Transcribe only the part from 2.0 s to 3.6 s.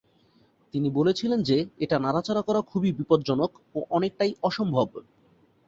নাড়াচাড়া করা খুবই বিপজ্জনক